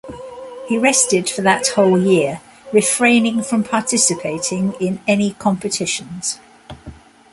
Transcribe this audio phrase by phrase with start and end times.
[0.67, 2.41] He rested for that whole year,
[2.73, 6.39] refraining from participating in any competitions.